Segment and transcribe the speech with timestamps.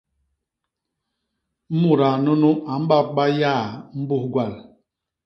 [1.79, 3.65] Mudaa nunu a mbabba yaa
[3.99, 4.53] mbus gwal.